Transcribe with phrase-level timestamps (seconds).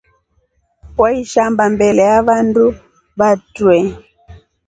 [1.01, 2.65] Waishamba mbele ya vandu
[3.17, 3.79] vatrue.